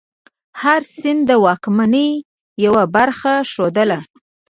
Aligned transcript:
هر 0.61 0.81
سند 0.99 1.21
د 1.29 1.31
واکمنۍ 1.45 2.09
یوه 2.65 2.83
برخه 2.95 3.33
ښودله. 3.51 3.99